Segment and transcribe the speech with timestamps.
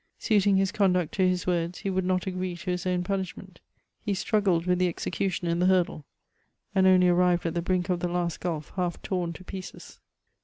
[0.17, 3.57] Suiting his conduct to his words, he would not agree to ins own punif^ment;
[4.03, 6.07] he struggled with the executioner in the hurdle,
[6.73, 9.99] and only arriyed at tbe brink of the last gulf half torn to pieces.